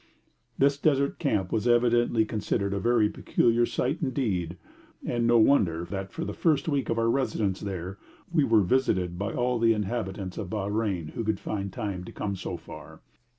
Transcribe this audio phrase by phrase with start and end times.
[0.57, 4.57] This desert camp was evidently considered a very peculiar sight indeed,
[5.05, 7.99] and no wonder that for the first week of our residence there,
[8.33, 12.35] we were visited by all the inhabitants of Bahrein who could find time to come
[12.35, 13.01] so far.